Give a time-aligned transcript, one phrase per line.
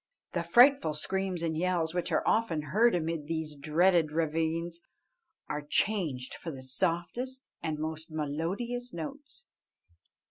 [0.33, 4.81] The frightful screams and yells which are often heard amid these dreaded ravines
[5.47, 9.45] are changed for the softest and most melodious notes.